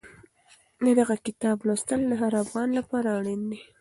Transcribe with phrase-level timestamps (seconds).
[0.85, 3.59] د دغه کتاب لوستل د هر افغان لپاره اړین دي.